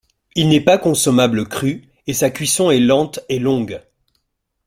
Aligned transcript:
Il 0.33 0.49
n'est 0.49 0.63
pas 0.63 0.79
consommable 0.79 1.47
cru 1.47 1.83
et 2.07 2.13
sa 2.15 2.31
cuisson 2.31 2.71
est 2.71 2.79
lente 2.79 3.19
et 3.29 3.37
longue. 3.37 3.79